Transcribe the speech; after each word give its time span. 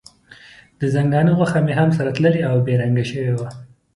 د 0.79 0.81
ځنګانه 0.95 1.31
غوښه 1.37 1.59
مې 1.65 1.73
هم 1.79 1.89
سره 1.97 2.09
تللې 2.17 2.41
او 2.49 2.55
بې 2.65 2.73
رنګه 2.81 3.03
شوې 3.11 3.33
وه. 3.37 3.49